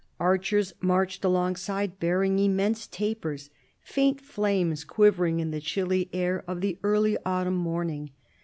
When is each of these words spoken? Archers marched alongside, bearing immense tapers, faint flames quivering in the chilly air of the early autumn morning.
Archers 0.19 0.73
marched 0.81 1.23
alongside, 1.23 1.99
bearing 1.99 2.39
immense 2.39 2.87
tapers, 2.87 3.51
faint 3.81 4.19
flames 4.19 4.83
quivering 4.83 5.39
in 5.39 5.51
the 5.51 5.61
chilly 5.61 6.09
air 6.11 6.43
of 6.47 6.59
the 6.61 6.79
early 6.81 7.19
autumn 7.23 7.53
morning. 7.55 8.09